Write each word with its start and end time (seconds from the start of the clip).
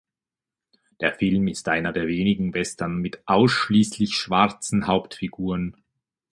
Der 0.99 1.13
Film 1.13 1.47
ist 1.47 1.67
einer 1.69 1.93
der 1.93 2.07
wenigen 2.07 2.55
Western 2.55 2.95
mit 2.97 3.21
ausschließlich 3.27 4.17
schwarzen 4.17 4.87
Hauptfiguren. 4.87 5.77